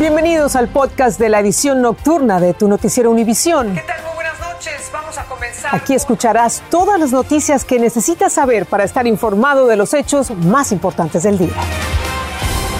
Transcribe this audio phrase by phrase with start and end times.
[0.00, 3.74] Bienvenidos al podcast de la edición nocturna de tu noticiero Univisión.
[3.74, 4.02] ¿Qué tal?
[4.02, 4.90] Muy buenas noches.
[4.90, 5.74] Vamos a comenzar.
[5.74, 10.72] Aquí escucharás todas las noticias que necesitas saber para estar informado de los hechos más
[10.72, 11.52] importantes del día.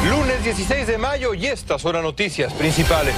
[0.09, 3.15] Lunes 16 de mayo y estas son las noticias principales.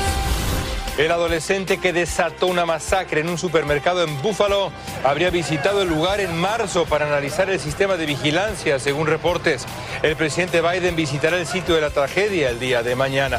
[0.99, 4.73] El adolescente que desató una masacre en un supermercado en Búfalo
[5.05, 9.65] habría visitado el lugar en marzo para analizar el sistema de vigilancia, según reportes.
[10.03, 13.39] El presidente Biden visitará el sitio de la tragedia el día de mañana.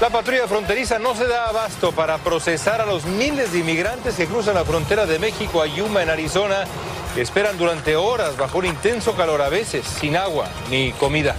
[0.00, 4.26] La patrulla fronteriza no se da abasto para procesar a los miles de inmigrantes que
[4.26, 6.64] cruzan la frontera de México a Yuma, en Arizona,
[7.14, 11.36] que esperan durante horas bajo un intenso calor, a veces sin agua ni comida.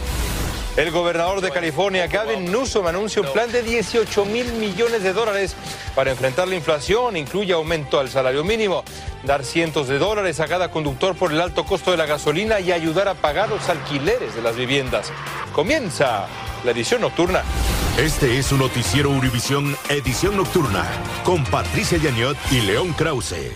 [0.78, 5.56] El gobernador de California, Gavin Newsom, anuncia un plan de 18 mil millones de dólares
[5.96, 7.18] para enfrentar la inflación.
[7.18, 8.84] Incluye aumento al salario mínimo,
[9.24, 12.72] dar cientos de dólares a cada conductor por el alto costo de la gasolina y
[12.72, 15.12] ayudar a pagar los alquileres de las viviendas.
[15.52, 16.28] Comienza
[16.64, 17.44] la edición nocturna.
[18.02, 20.90] Este es su noticiero Univisión Edición Nocturna
[21.24, 23.52] con Patricia Yañot y León Krause.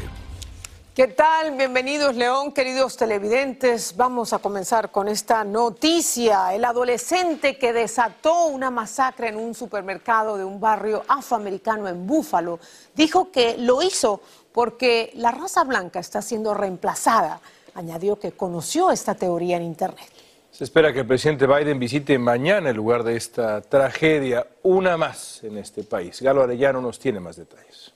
[0.94, 1.58] ¿Qué tal?
[1.58, 3.98] Bienvenidos, León, queridos televidentes.
[3.98, 6.54] Vamos a comenzar con esta noticia.
[6.54, 12.60] El adolescente que desató una masacre en un supermercado de un barrio afroamericano en Búfalo
[12.96, 17.42] dijo que lo hizo porque la raza blanca está siendo reemplazada.
[17.74, 20.25] Añadió que conoció esta teoría en Internet.
[20.56, 25.44] Se espera que el presidente Biden visite mañana el lugar de esta tragedia, una más
[25.44, 26.22] en este país.
[26.22, 27.94] Galo Arellano nos tiene más detalles.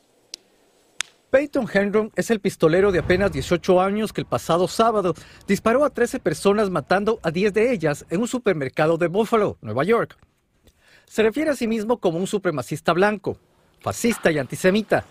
[1.30, 5.13] Peyton Henron es el pistolero de apenas 18 años que el pasado sábado
[5.47, 9.85] disparó a 13 personas matando a 10 de ellas en un supermercado de Buffalo, Nueva
[9.85, 10.17] York.
[11.05, 13.37] Se refiere a sí mismo como un supremacista blanco,
[13.80, 15.05] fascista y antisemita.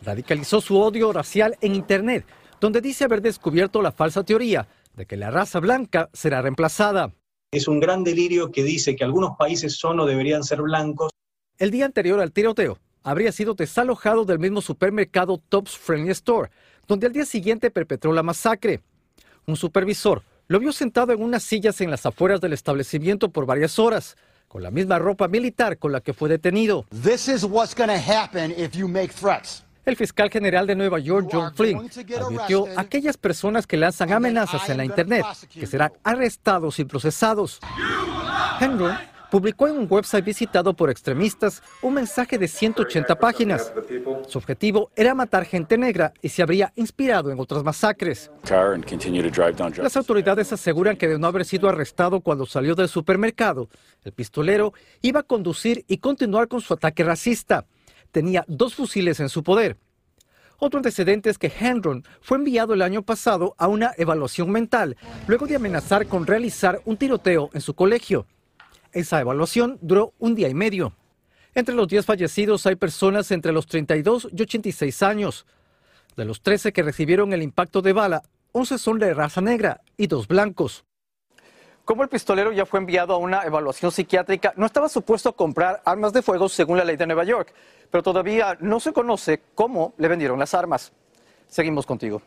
[0.00, 2.24] Radicalizó su odio racial en Internet,
[2.62, 4.66] donde dice haber descubierto la falsa teoría
[4.96, 7.12] de que la raza blanca será reemplazada.
[7.52, 11.10] Es un gran delirio que dice que algunos países son o deberían ser blancos.
[11.58, 16.50] El día anterior al tiroteo, habría sido desalojado del mismo supermercado Tops Friendly Store,
[16.88, 18.80] donde al día siguiente perpetró la masacre.
[19.46, 23.78] Un supervisor lo vio sentado en unas sillas en las afueras del establecimiento por varias
[23.78, 24.16] horas,
[24.48, 26.86] con la misma ropa militar con la que fue detenido.
[27.02, 29.64] This is what's going to happen if you make threats.
[29.84, 34.68] El fiscal general de Nueva York, John Flynn, advirtió a aquellas personas que lanzan amenazas
[34.70, 37.60] en la Internet que serán arrestados y procesados.
[38.60, 38.94] Henry
[39.30, 43.72] publicó en un website visitado por extremistas un mensaje de 180 páginas.
[44.28, 48.30] Su objetivo era matar gente negra y se habría inspirado en otras masacres.
[49.76, 53.68] Las autoridades aseguran que de no haber sido arrestado cuando salió del supermercado,
[54.04, 57.66] el pistolero iba a conducir y continuar con su ataque racista
[58.14, 59.76] tenía dos fusiles en su poder.
[60.58, 65.48] Otro antecedente es que Henron fue enviado el año pasado a una evaluación mental, luego
[65.48, 68.26] de amenazar con realizar un tiroteo en su colegio.
[68.92, 70.92] Esa evaluación duró un día y medio.
[71.56, 75.44] Entre los 10 fallecidos hay personas entre los 32 y 86 años.
[76.16, 80.06] De los 13 que recibieron el impacto de bala, 11 son de raza negra y
[80.06, 80.84] dos blancos.
[81.84, 85.82] Como el pistolero ya fue enviado a una evaluación psiquiátrica, no estaba supuesto a comprar
[85.84, 87.52] armas de fuego según la ley de Nueva York,
[87.90, 90.92] pero todavía no se conoce cómo le vendieron las armas.
[91.46, 92.22] Seguimos contigo.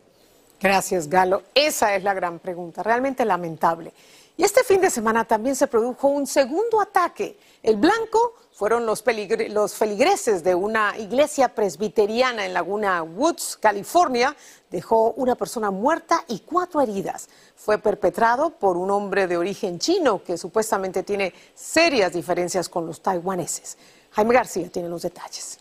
[0.61, 1.41] Gracias, Galo.
[1.55, 3.93] Esa es la gran pregunta, realmente lamentable.
[4.37, 7.39] Y este fin de semana también se produjo un segundo ataque.
[7.63, 9.03] El blanco fueron los,
[9.49, 14.35] los, feligreses de una iglesia presbiteriana en Laguna Woods, California.
[14.71, 17.29] Dejó una persona muerta y cuatro heridas.
[17.55, 22.99] Fue perpetrado por un hombre de origen chino que supuestamente tiene serias diferencias con los
[22.99, 23.77] taiwaneses.
[24.13, 25.59] Jaime García tiene los detalles.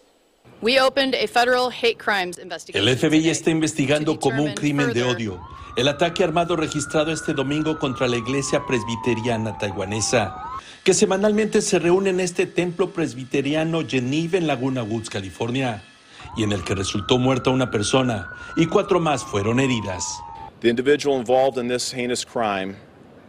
[2.72, 7.78] El FBI está investigando como un crimen de odio el ataque armado registrado este domingo
[7.78, 10.34] contra la iglesia presbiteriana taiwanesa,
[10.82, 15.82] que semanalmente se reúne en este templo presbiteriano Geneve en Laguna Woods, California,
[16.34, 20.18] y en el que resultó muerta una persona y cuatro más fueron heridas.
[20.60, 22.74] The individual involved in this heinous crime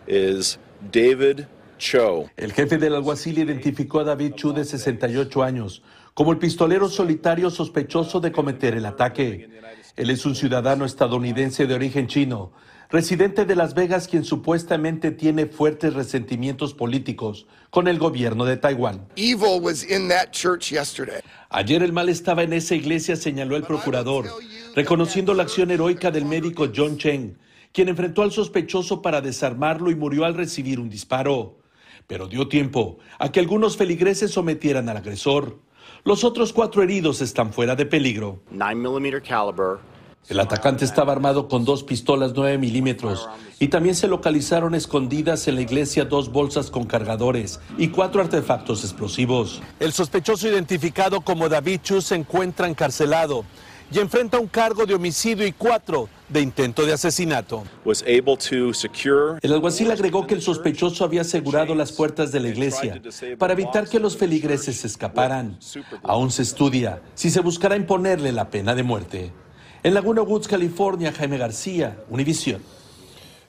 [0.08, 0.58] is
[0.92, 1.48] David
[1.78, 2.30] Cho.
[2.38, 5.82] El jefe del alguacil identificó a David Cho de 68 años
[6.14, 9.50] como el pistolero solitario sospechoso de cometer el ataque.
[9.98, 12.52] Él es un ciudadano estadounidense de origen chino,
[12.92, 19.08] residente de Las Vegas, quien supuestamente tiene fuertes resentimientos políticos con el gobierno de Taiwán.
[21.50, 24.28] Ayer el mal estaba en esa iglesia, señaló el procurador,
[24.76, 27.36] reconociendo la acción heroica del médico John Cheng,
[27.72, 31.58] quien enfrentó al sospechoso para desarmarlo y murió al recibir un disparo.
[32.06, 35.60] Pero dio tiempo a que algunos feligreses sometieran al agresor.
[36.08, 38.40] Los otros cuatro heridos están fuera de peligro.
[40.30, 43.28] El atacante estaba armado con dos pistolas 9 milímetros
[43.60, 48.86] y también se localizaron escondidas en la iglesia dos bolsas con cargadores y cuatro artefactos
[48.86, 49.62] explosivos.
[49.82, 53.44] El sospechoso identificado como David Chu se encuentra encarcelado
[53.92, 57.64] y enfrenta un cargo de homicidio y cuatro de intento de asesinato.
[59.42, 63.02] El alguacil agregó que el sospechoso había asegurado las puertas de la iglesia
[63.38, 65.58] para evitar que los feligreses escaparan.
[66.04, 69.32] Aún se estudia si se buscará imponerle la pena de muerte.
[69.84, 72.62] En Laguna Woods, California, Jaime García, Univisión.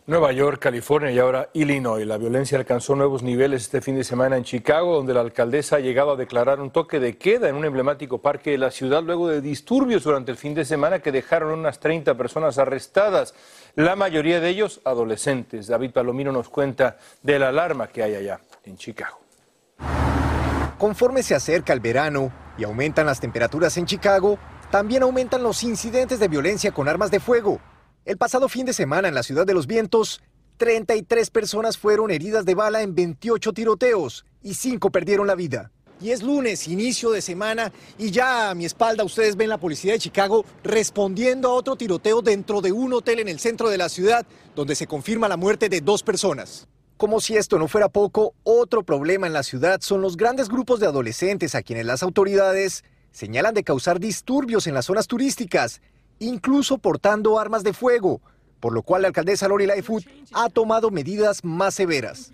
[0.08, 2.06] Nueva York, California y ahora Illinois.
[2.06, 5.81] La violencia alcanzó nuevos niveles este fin de semana en Chicago, donde la alcaldesa ha
[5.81, 9.28] llegado a declarar un toque de queda en un emblemático parque de la ciudad luego
[9.28, 13.34] de disturbios durante el fin de semana que dejaron unas 30 personas arrestadas,
[13.75, 15.66] la mayoría de ellos adolescentes.
[15.66, 19.20] David Palomino nos cuenta de la alarma que hay allá en Chicago.
[20.78, 24.38] Conforme se acerca el verano y aumentan las temperaturas en Chicago,
[24.70, 27.61] también aumentan los incidentes de violencia con armas de fuego.
[28.08, 30.22] El pasado fin de semana en la ciudad de los vientos,
[30.56, 35.72] 33 personas fueron heridas de bala en 28 tiroteos y 5 perdieron la vida.
[36.00, 39.93] Y es lunes, inicio de semana, y ya a mi espalda ustedes ven la policía
[39.93, 43.90] de Chicago respondiendo a otro tiroteo dentro de un hotel en el centro de la
[43.90, 44.25] ciudad,
[44.56, 46.66] donde se confirma la muerte de dos personas.
[46.96, 50.81] Como si esto no fuera poco, otro problema en la ciudad son los grandes grupos
[50.81, 55.82] de adolescentes a quienes las autoridades señalan de causar disturbios en las zonas turísticas
[56.18, 58.20] incluso portando armas de fuego,
[58.60, 62.32] por lo cual la alcaldesa Lori Lightfoot ha tomado medidas más severas.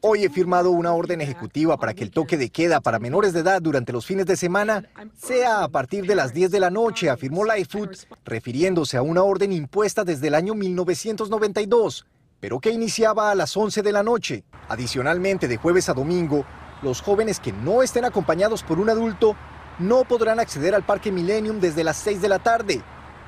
[0.00, 3.40] Hoy he firmado una orden ejecutiva para que el toque de queda para menores de
[3.40, 7.10] edad durante los fines de semana sea a partir de las 10 de la noche,
[7.10, 12.06] afirmó Lightfoot, refiriéndose a una orden impuesta desde el año 1992,
[12.40, 14.44] pero que iniciaba a las 11 de la noche.
[14.70, 16.46] Adicionalmente, de jueves a domingo,
[16.82, 19.36] los jóvenes que no estén acompañados por un adulto
[19.80, 22.82] no podrán acceder al Parque Millennium desde las 6 de la tarde.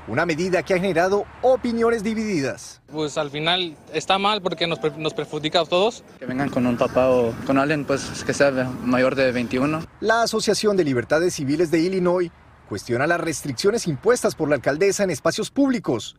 [0.07, 2.81] Una medida que ha generado opiniones divididas.
[2.91, 6.03] Pues al final está mal porque nos, nos perjudica a todos.
[6.19, 9.81] Que vengan con un papá o con alguien pues que sea mayor de 21.
[10.01, 12.31] La Asociación de Libertades Civiles de Illinois
[12.67, 16.17] cuestiona las restricciones impuestas por la alcaldesa en espacios públicos.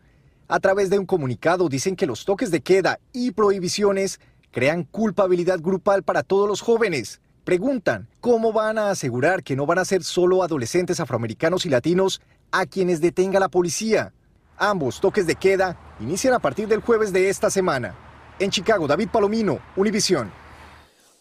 [0.48, 4.18] A través de un comunicado dicen que los toques de queda y prohibiciones
[4.50, 9.78] crean culpabilidad grupal para todos los jóvenes Preguntan, ¿cómo van a asegurar que no van
[9.78, 14.14] a ser solo adolescentes afroamericanos y latinos a quienes detenga la policía?
[14.56, 17.94] Ambos toques de queda inician a partir del jueves de esta semana.
[18.38, 20.32] En Chicago, David Palomino, Univisión.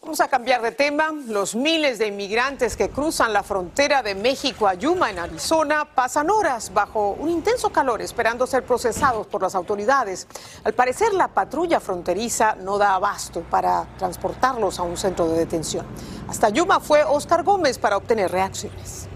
[0.04, 1.14] Vamos a cambiar de tema.
[1.30, 6.30] Los miles de inmigrantes que cruzan la frontera de México a Yuma, en Arizona, pasan
[6.30, 10.28] horas bajo un intenso calor esperando ser procesados por las autoridades.
[10.66, 15.86] Al parecer, la patrulla fronteriza no da abasto para transportarlos a un centro de detención.
[16.28, 19.08] Hasta Yuma fue Oscar Gómez para obtener reacciones.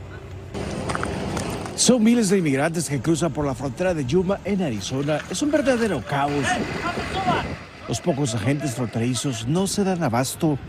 [1.76, 5.20] Son miles de inmigrantes que cruzan por la frontera de Yuma en Arizona.
[5.30, 6.46] Es un verdadero caos.
[7.88, 10.60] Los pocos agentes fronterizos no se dan abasto.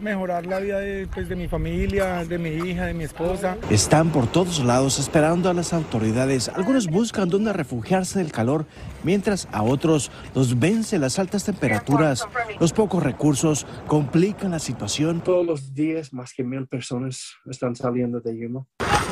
[0.00, 3.56] Mejorar la vida de, pues, de mi familia, de mi hija, de mi esposa.
[3.70, 6.48] Están por todos lados esperando a las autoridades.
[6.48, 8.66] Algunos buscan dónde refugiarse del calor,
[9.04, 12.26] mientras a otros los vence las altas temperaturas.
[12.60, 15.20] Los pocos recursos complican la situación.
[15.22, 18.66] Todos los días más que mil personas están saliendo de Yuma.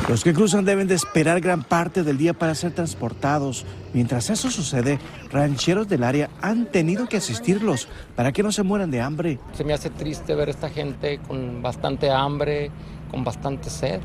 [0.08, 3.66] Los que cruzan deben de esperar gran parte del día para ser transportados.
[3.92, 5.00] Mientras eso sucede,
[5.32, 9.40] rancheros del área han tenido que asistirlos para que no se mueran de hambre.
[9.54, 10.68] Se me hace triste ver a esta
[11.26, 12.70] con bastante hambre,
[13.10, 14.00] con bastante sed.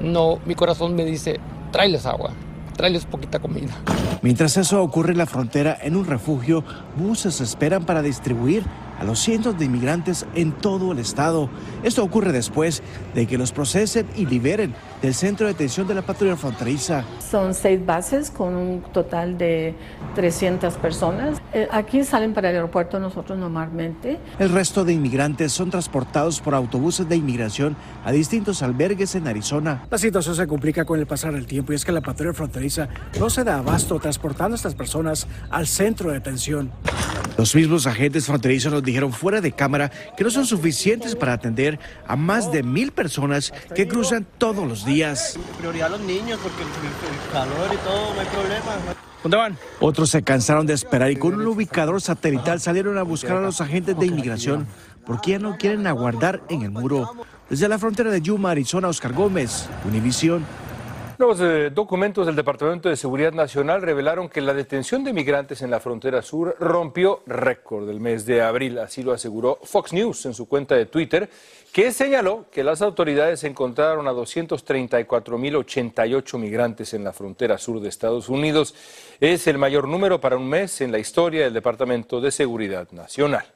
[0.00, 1.40] No, mi corazón me dice,
[1.72, 2.30] tráeles agua,
[2.76, 3.72] tráeles poquita comida.
[4.22, 6.64] Mientras eso ocurre en la frontera, en un refugio,
[6.96, 8.64] buses esperan para distribuir
[8.98, 11.48] a los cientos de inmigrantes en todo el estado.
[11.82, 12.82] Esto ocurre después
[13.14, 17.04] de que los procesen y liberen del centro de detención de la patrulla fronteriza.
[17.18, 19.74] Son seis bases con un total de
[20.14, 21.42] 300 personas.
[21.52, 24.18] Eh, aquí salen para el aeropuerto nosotros normalmente.
[24.38, 29.84] El resto de inmigrantes son transportados por autobuses de inmigración a distintos albergues en Arizona.
[29.90, 32.88] La situación se complica con el pasar del tiempo y es que la patrulla fronteriza
[33.18, 36.70] no se da abasto transportando a estas personas al centro de detención.
[37.36, 41.80] Los mismos agentes fronterizos nos dijeron fuera de cámara que no son suficientes para atender
[42.06, 45.36] a más de mil personas que cruzan todos los días.
[45.58, 48.94] Prioridad a los niños porque el calor y todo, no hay problema.
[49.22, 49.58] ¿Dónde van?
[49.80, 53.60] Otros se cansaron de esperar y con un ubicador satelital salieron a buscar a los
[53.60, 54.66] agentes de inmigración
[55.06, 57.10] porque ya no quieren aguardar en el muro.
[57.50, 60.44] Desde la frontera de Yuma, Arizona, Oscar Gómez, Univisión.
[61.16, 65.70] Los eh, documentos del Departamento de Seguridad Nacional revelaron que la detención de migrantes en
[65.70, 68.80] la frontera sur rompió récord del mes de abril.
[68.80, 71.30] Así lo aseguró Fox News en su cuenta de Twitter,
[71.72, 78.28] que señaló que las autoridades encontraron a 234.088 migrantes en la frontera sur de Estados
[78.28, 78.74] Unidos.
[79.20, 83.46] Es el mayor número para un mes en la historia del Departamento de Seguridad Nacional.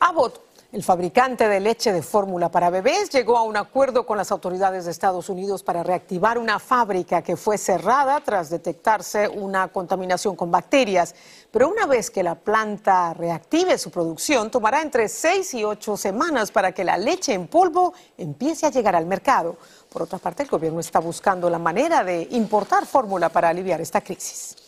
[0.00, 4.30] Abbott el fabricante de leche de fórmula para bebés llegó a un acuerdo con las
[4.30, 10.36] autoridades de Estados Unidos para reactivar una fábrica que fue cerrada tras detectarse una contaminación
[10.36, 11.14] con bacterias.
[11.50, 16.50] Pero una vez que la planta reactive su producción, tomará entre seis y ocho semanas
[16.50, 19.56] para que la leche en polvo empiece a llegar al mercado.
[19.88, 24.02] Por otra parte, el gobierno está buscando la manera de importar fórmula para aliviar esta
[24.02, 24.67] crisis.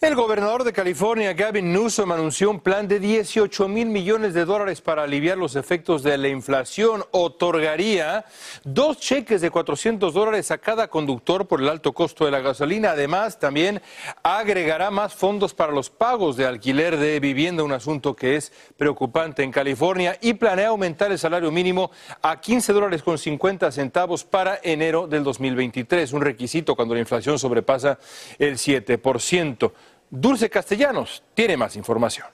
[0.00, 4.80] El gobernador de California, Gavin Newsom, anunció un plan de 18 mil millones de dólares
[4.80, 7.04] para aliviar los efectos de la inflación.
[7.10, 8.24] Otorgaría
[8.64, 12.92] dos cheques de 400 dólares a cada conductor por el alto costo de la gasolina.
[12.92, 13.82] Además, también
[14.22, 19.42] agregará más fondos para los pagos de alquiler de vivienda, un asunto que es preocupante
[19.42, 21.90] en California, y planea aumentar el salario mínimo
[22.22, 27.38] a 15 dólares con 50 centavos para enero del 2023, un requisito cuando la inflación
[27.38, 27.98] sobrepasa
[28.38, 29.72] el 7%.
[30.12, 32.26] Dulce Castellanos tiene más información.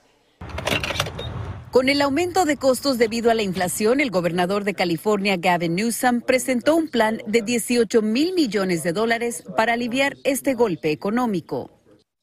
[1.71, 6.23] Con el aumento de costos debido a la inflación, el gobernador de California, Gavin Newsom,
[6.23, 11.71] presentó un plan de 18 mil millones de dólares para aliviar este golpe económico.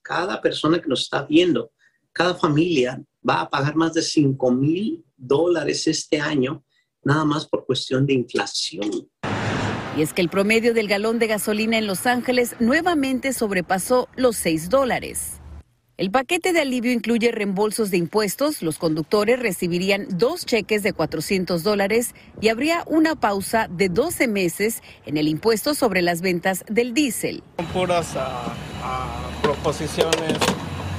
[0.02, 1.72] Cada persona que nos está viendo,
[2.12, 6.64] cada familia va a pagar más de 5 mil dólares este año,
[7.04, 9.08] nada más por cuestión de inflación.
[9.96, 14.36] Y es que el promedio del galón de gasolina en Los Ángeles nuevamente sobrepasó los
[14.38, 15.43] 6 dólares.
[15.96, 21.62] El paquete de alivio incluye reembolsos de impuestos, los conductores recibirían dos cheques de 400
[21.62, 26.96] dólares y habría una pausa de 12 meses en el impuesto sobre las ventas del
[26.96, 27.44] diésel.
[27.58, 30.40] Son puras ah, ah, proposiciones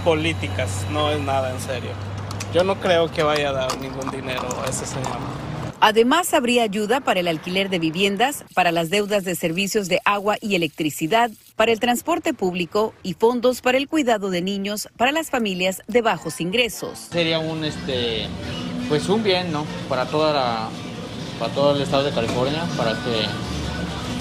[0.04, 1.90] políticas, no es nada en serio.
[2.54, 5.18] Yo no creo que vaya a dar ningún dinero a ese señor.
[5.80, 10.36] Además, habría ayuda para el alquiler de viviendas, para las deudas de servicios de agua
[10.40, 15.30] y electricidad, para el transporte público y fondos para el cuidado de niños para las
[15.30, 17.08] familias de bajos ingresos.
[17.11, 18.26] Sería un este
[18.88, 19.66] pues un bien, ¿no?
[19.88, 20.68] Para toda la,
[21.38, 23.26] para todo el estado de California para que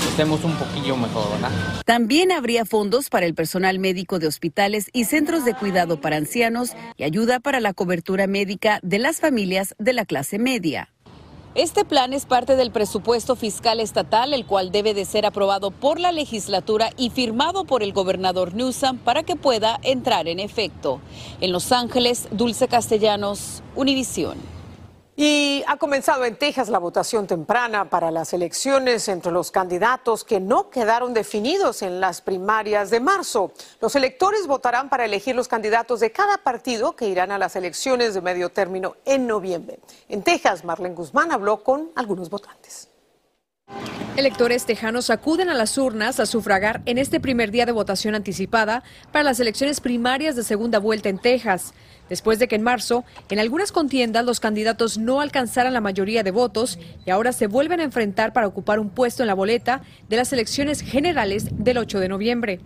[0.10, 1.52] estemos un poquillo mejor, ¿verdad?
[1.86, 6.74] También habría fondos para el personal médico de hospitales y centros de cuidado para ancianos
[6.98, 10.93] y ayuda para la cobertura médica de las familias de la clase media.
[11.56, 16.00] Este plan es parte del presupuesto fiscal estatal, el cual debe de ser aprobado por
[16.00, 21.00] la legislatura y firmado por el gobernador Newsom para que pueda entrar en efecto.
[21.42, 24.53] En Los Ángeles, Dulce Castellanos, Univisión.
[25.16, 30.40] Y ha comenzado en Texas la votación temprana para las elecciones entre los candidatos que
[30.40, 33.52] no quedaron definidos en las primarias de marzo.
[33.80, 38.16] Los electores votarán para elegir los candidatos de cada partido que irán a las elecciones
[38.16, 39.80] de medio término en noviembre.
[40.10, 42.93] En Texas, Marlene Guzmán habló con algunos votantes.
[44.16, 48.84] Electores tejanos acuden a las urnas a sufragar en este primer día de votación anticipada
[49.12, 51.74] para las elecciones primarias de segunda vuelta en Texas
[52.10, 56.32] después de que en marzo en algunas contiendas los candidatos no alcanzaran la mayoría de
[56.32, 60.18] votos y ahora se vuelven a enfrentar para ocupar un puesto en la boleta de
[60.18, 62.60] las elecciones generales del 8 de noviembre.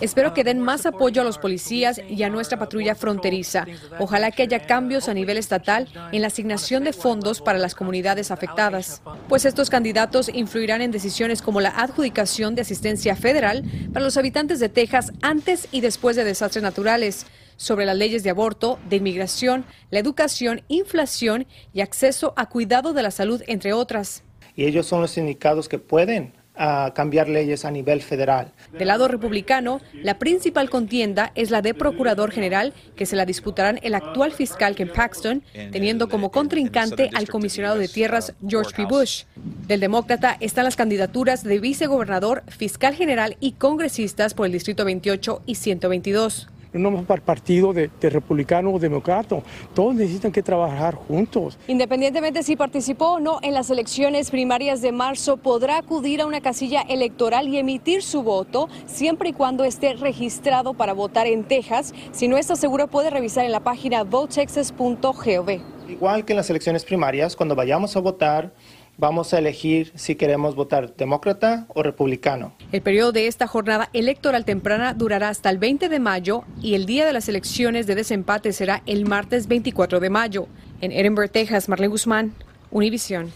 [0.00, 3.66] Espero que den más apoyo a los policías y a nuestra patrulla fronteriza.
[3.98, 8.30] Ojalá que haya cambios a nivel estatal en la asignación de fondos para las comunidades
[8.30, 13.62] afectadas, pues estos candidatos influirán en decisiones como la adjudicación de asistencia federal
[13.92, 17.26] para los habitantes de Texas antes y después de desastres naturales
[17.58, 23.02] sobre las leyes de aborto, de inmigración, la educación, inflación y acceso a cuidado de
[23.02, 24.22] la salud, entre otras.
[24.56, 28.52] Y ellos son los indicados que pueden ah, cambiar leyes a nivel federal.
[28.78, 33.80] Del lado republicano, la principal contienda es la de procurador general, que se la disputarán
[33.82, 38.84] el actual fiscal Ken Paxton, teniendo como contrincante al comisionado de tierras George P.
[38.84, 39.24] Bush.
[39.66, 45.42] Del demócrata están las candidaturas de vicegobernador, fiscal general y congresistas por el Distrito 28
[45.46, 49.42] y 122 no para partido de, republicano o demócrata.
[49.74, 51.58] Todos necesitan que trabajar juntos.
[51.68, 56.40] Independientemente si participó o no en las elecciones primarias de marzo, podrá acudir a una
[56.40, 61.94] casilla electoral y emitir su voto siempre y cuando esté registrado para votar en Texas.
[62.12, 65.60] Si no está seguro, puede revisar en la página votexas.gov.
[65.88, 68.52] Igual que en las elecciones primarias, cuando vayamos a votar,
[69.00, 72.52] vamos a elegir si queremos votar demócrata o republicano.
[72.70, 76.86] El periodo de esta jornada electoral temprana durará hasta el 20 de mayo y el
[76.86, 80.46] día de las elecciones de desempate será el martes 24 de mayo.
[80.82, 82.34] En Edinburgh, Texas, Marlene Guzmán,
[82.70, 83.32] Univisión.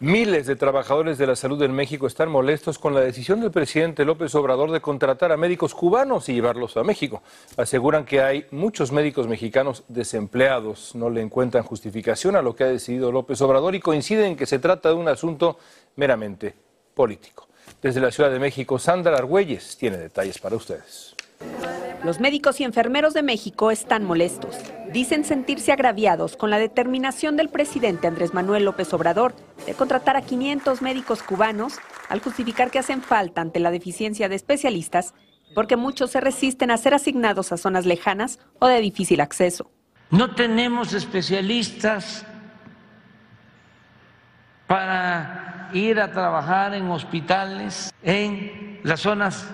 [0.00, 4.04] Miles de trabajadores de la salud en México están molestos con la decisión del presidente
[4.04, 7.22] López Obrador de contratar a médicos cubanos y llevarlos a México.
[7.56, 10.96] Aseguran que hay muchos médicos mexicanos desempleados.
[10.96, 14.46] No le encuentran justificación a lo que ha decidido López Obrador y coinciden en que
[14.46, 15.58] se trata de un asunto
[15.94, 16.56] meramente
[16.92, 17.46] político.
[17.80, 21.14] Desde la Ciudad de México, Sandra Argüelles tiene detalles para ustedes.
[22.04, 24.56] Los médicos y enfermeros de México están molestos.
[24.92, 29.34] Dicen sentirse agraviados con la determinación del presidente Andrés Manuel López Obrador
[29.66, 31.78] de contratar a 500 médicos cubanos
[32.10, 35.14] al justificar que hacen falta ante la deficiencia de especialistas
[35.54, 39.70] porque muchos se resisten a ser asignados a zonas lejanas o de difícil acceso.
[40.10, 42.26] No tenemos especialistas
[44.66, 49.48] para ir a trabajar en hospitales en las zonas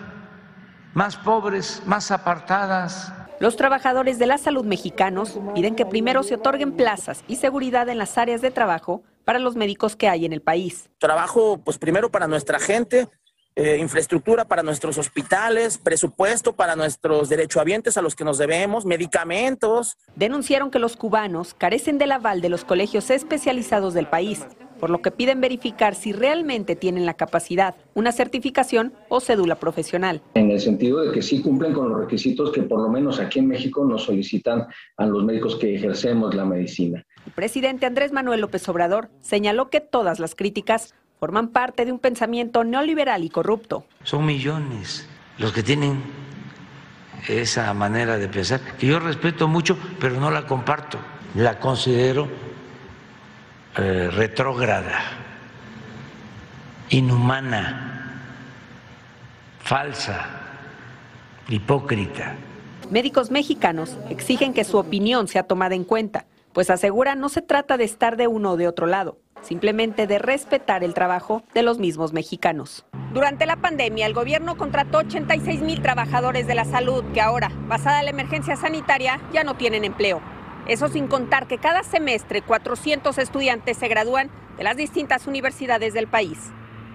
[0.94, 3.12] más pobres, más apartadas.
[3.38, 7.98] Los trabajadores de la salud mexicanos piden que primero se otorguen plazas y seguridad en
[7.98, 10.90] las áreas de trabajo para los médicos que hay en el país.
[10.98, 13.08] Trabajo, pues primero para nuestra gente,
[13.56, 19.98] eh, infraestructura para nuestros hospitales, presupuesto para nuestros derechohabientes a los que nos debemos, medicamentos.
[20.16, 24.46] Denunciaron que los cubanos carecen del aval de los colegios especializados del país,
[24.80, 30.22] por lo que piden verificar si realmente tienen la capacidad, una certificación o cédula profesional.
[30.34, 33.38] En el sentido de que sí cumplen con los requisitos que por lo menos aquí
[33.38, 37.04] en México nos solicitan a los médicos que ejercemos la medicina.
[37.26, 41.98] El presidente Andrés Manuel López Obrador señaló que todas las críticas forman parte de un
[41.98, 43.84] pensamiento neoliberal y corrupto.
[44.04, 45.06] Son millones
[45.36, 46.02] los que tienen
[47.28, 50.98] esa manera de pensar, que yo respeto mucho, pero no la comparto.
[51.34, 52.28] La considero
[53.78, 54.98] eh, retrógrada,
[56.88, 58.18] inhumana,
[59.60, 60.26] falsa,
[61.48, 62.34] hipócrita.
[62.90, 67.76] Médicos mexicanos exigen que su opinión sea tomada en cuenta, pues aseguran no se trata
[67.76, 71.78] de estar de uno o de otro lado, simplemente de respetar el trabajo de los
[71.78, 72.84] mismos mexicanos.
[73.14, 78.02] Durante la pandemia, el gobierno contrató 86 mil trabajadores de la salud que ahora, basada
[78.02, 80.20] la emergencia sanitaria, ya no tienen empleo.
[80.66, 86.06] Eso sin contar que cada semestre 400 estudiantes se gradúan de las distintas universidades del
[86.06, 86.38] país.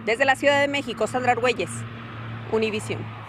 [0.05, 1.71] Desde la Ciudad de México, Sandra Argüelles,
[2.51, 3.24] Univisión.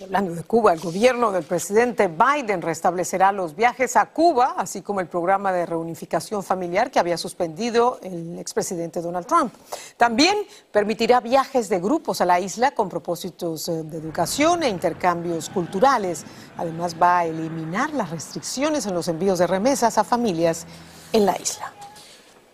[0.00, 5.00] Hablando de Cuba, el gobierno del presidente Biden restablecerá los viajes a Cuba, así como
[5.00, 9.52] el programa de reunificación familiar que había suspendido el expresidente Donald Trump.
[9.98, 10.38] También
[10.70, 16.24] permitirá viajes de grupos a la isla con propósitos eh, de educación e intercambios culturales.
[16.56, 20.66] Además, va a eliminar las restricciones en los envíos de remesas a familias
[21.12, 21.72] en la isla.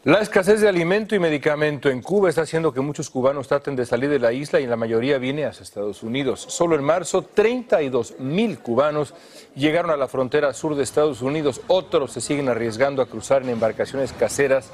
[0.04, 3.84] La escasez de alimento y medicamento en Cuba está haciendo que muchos cubanos traten de
[3.84, 6.40] salir de la isla y la mayoría viene hacia Estados Unidos.
[6.48, 9.12] Solo en marzo, 32 mil cubanos
[9.56, 11.60] llegaron a la frontera sur de Estados Unidos.
[11.66, 14.70] Otros se siguen arriesgando a cruzar en embarcaciones caseras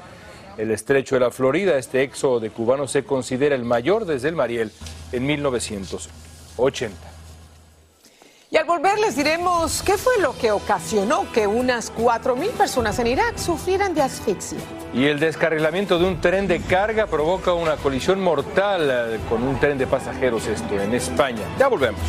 [0.59, 1.79] el estrecho de la Florida.
[1.79, 4.71] Este éxodo de cubanos se considera el mayor desde el Mariel
[5.11, 7.14] en 1980.
[8.51, 13.07] Y al volver les diremos qué fue lo que ocasionó que unas 4.000 personas en
[13.07, 14.59] Irak sufrieran de asfixia.
[14.93, 19.59] Y el descarrilamiento de un tren de carga provoca una colisión mortal eh, con un
[19.59, 21.43] tren de pasajeros esto en España.
[21.57, 21.99] Ya volvemos.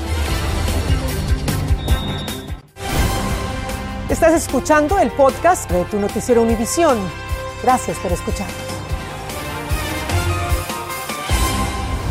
[4.11, 6.99] Estás escuchando el podcast de tu noticiero Univisión.
[7.63, 8.76] Gracias por escuchar.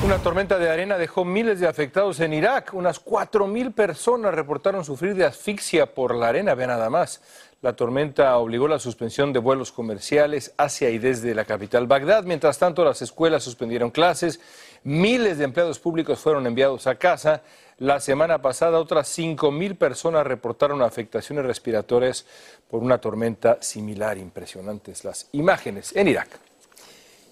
[0.05, 2.75] Una tormenta de arena dejó miles de afectados en Irak.
[2.75, 6.53] Unas 4.000 personas reportaron sufrir de asfixia por la arena.
[6.53, 7.23] Ve nada más.
[7.63, 12.23] La tormenta obligó la suspensión de vuelos comerciales hacia y desde la capital Bagdad.
[12.23, 14.39] Mientras tanto, las escuelas suspendieron clases.
[14.83, 17.41] Miles de empleados públicos fueron enviados a casa.
[17.79, 22.27] La semana pasada, otras 5.000 personas reportaron afectaciones respiratorias
[22.69, 24.19] por una tormenta similar.
[24.19, 26.44] Impresionantes las imágenes en Irak.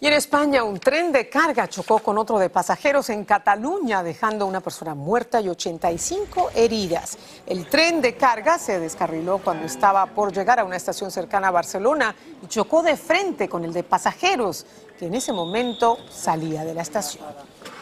[0.03, 4.45] Y en España, un tren de carga chocó con otro de pasajeros en Cataluña, dejando
[4.45, 7.17] una persona muerta y 85 heridas.
[7.45, 11.51] El tren de carga se descarriló cuando estaba por llegar a una estación cercana a
[11.51, 12.13] Barcelona
[12.43, 14.65] y chocó de frente con el de pasajeros,
[14.99, 17.23] que en ese momento salía de la estación.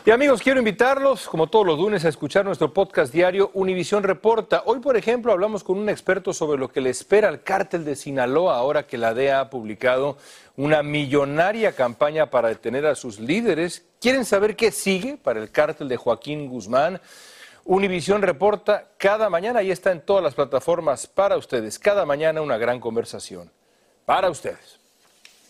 [0.04, 4.64] Y amigos, quiero invitarlos, como todos los lunes, a escuchar nuestro podcast diario Univisión Reporta.
[4.66, 7.96] Hoy, por ejemplo, hablamos con un experto sobre lo que le espera al cártel de
[7.96, 10.18] Sinaloa ahora que la DEA ha publicado
[10.58, 13.86] una millonaria campaña para detener a sus líderes.
[14.00, 17.00] ¿Quieren saber qué sigue para el cártel de Joaquín Guzmán?
[17.64, 21.78] Univisión Reporta cada mañana y está en todas las plataformas para ustedes.
[21.78, 23.52] Cada mañana una gran conversación
[24.06, 24.81] para ustedes.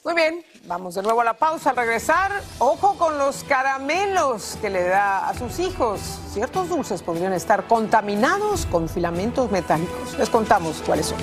[0.04, 1.70] Muy bien, vamos de nuevo a la pausa.
[1.70, 6.02] Al regresar, ojo con los caramelos que le da a sus hijos.
[6.34, 10.18] Ciertos dulces podrían estar contaminados con filamentos metálicos.
[10.18, 11.20] Les contamos cuáles son.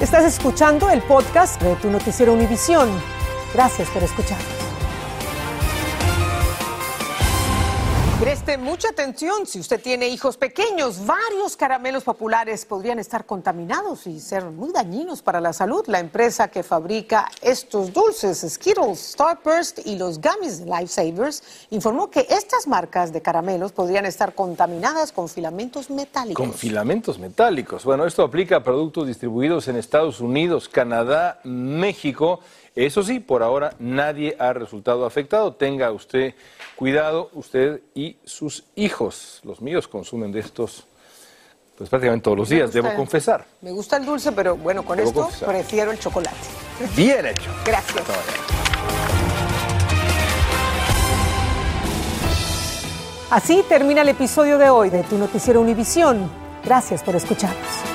[0.00, 2.88] Estás escuchando el podcast de tu noticiero Univisión.
[3.54, 4.69] Gracias por escucharnos.
[8.58, 11.06] Mucha atención si usted tiene hijos pequeños.
[11.06, 15.84] Varios caramelos populares podrían estar contaminados y ser muy dañinos para la salud.
[15.86, 22.66] La empresa que fabrica estos dulces, Skittles, Starburst y los Gummies Lifesavers, informó que estas
[22.66, 26.44] marcas de caramelos podrían estar contaminadas con filamentos metálicos.
[26.44, 27.84] Con filamentos metálicos.
[27.84, 32.40] Bueno, esto aplica a productos distribuidos en Estados Unidos, Canadá, México.
[32.86, 35.52] Eso sí, por ahora nadie ha resultado afectado.
[35.52, 36.34] Tenga usted
[36.76, 39.40] cuidado, usted y sus hijos.
[39.44, 40.84] Los míos consumen de estos
[41.76, 43.46] pues prácticamente todos los Me días, gusta debo confesar.
[43.60, 45.48] Me gusta el dulce, pero bueno, con Debo esto confesar.
[45.50, 46.36] prefiero el chocolate.
[46.96, 47.50] Bien hecho.
[47.66, 48.02] Gracias.
[53.30, 56.30] Así termina el episodio de hoy de Tu Noticiero Univisión.
[56.64, 57.89] Gracias por escucharnos.